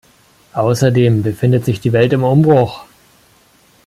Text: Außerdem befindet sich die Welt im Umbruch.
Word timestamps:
Außerdem 0.53 1.21
befindet 1.21 1.63
sich 1.63 1.79
die 1.79 1.93
Welt 1.93 2.11
im 2.11 2.23
Umbruch. 2.23 2.85